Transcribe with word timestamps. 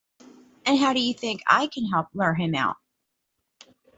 And 0.65 0.79
how 0.79 0.93
do 0.93 0.99
you 0.99 1.13
think 1.13 1.43
I 1.45 1.67
can 1.67 1.85
help 1.85 2.07
lure 2.15 2.33
him 2.33 2.55
out? 2.55 2.77